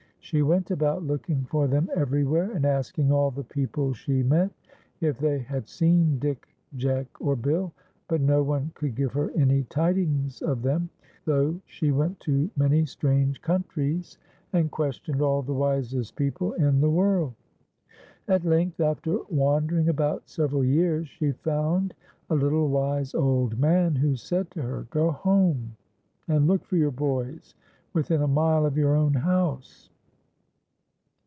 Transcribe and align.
She 0.23 0.43
went 0.43 0.71
about 0.71 1.03
looking 1.03 1.43
for 1.45 1.67
them 1.67 1.89
everywhere, 1.93 2.51
and 2.51 2.63
asking 2.63 3.11
all 3.11 3.31
the 3.31 3.43
people 3.43 3.91
she 3.91 4.23
met 4.23 4.51
if 5.01 5.17
they 5.17 5.39
had 5.39 5.67
seen 5.67 6.19
Dick, 6.19 6.47
Jack, 6.75 7.07
or 7.19 7.35
Bill; 7.35 7.73
but 8.07 8.21
no 8.21 8.41
one 8.41 8.71
could 8.75 8.95
give 8.95 9.11
her 9.11 9.31
any 9.31 9.63
tidings 9.63 10.41
of 10.41 10.61
them, 10.61 10.89
though 11.25 11.59
she 11.65 11.91
went 11.91 12.17
to' 12.21 12.49
many 12.55 12.85
strange 12.85 13.41
countries, 13.41 14.19
and 14.53 14.71
questioned 14.71 15.21
all 15.21 15.41
the 15.41 15.53
wisest 15.55 16.15
people 16.15 16.53
in 16.53 16.79
the 16.79 16.89
world. 16.89 17.33
At 18.29 18.45
length, 18.45 18.79
after 18.79 19.17
wandering 19.29 19.89
about 19.89 20.29
several 20.29 20.61
)ears, 20.63 21.09
she 21.09 21.31
found 21.31 21.93
a 22.29 22.35
little 22.35 22.69
wise 22.69 23.13
old 23.15 23.59
man, 23.59 23.95
who 23.95 24.15
said 24.15 24.49
to 24.51 24.61
her:" 24.61 24.85
Go 24.91 25.11
home 25.11 25.75
and 26.27 26.47
look 26.47 26.63
for 26.63 26.77
your 26.77 26.91
boys 26.91 27.55
within 27.91 28.21
a 28.21 28.27
mile 28.27 28.65
of 28.65 28.77
your 28.77 28.95
own 28.95 29.13
house." 29.15 29.89